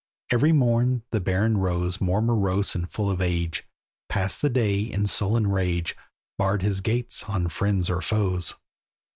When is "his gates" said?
6.63-7.25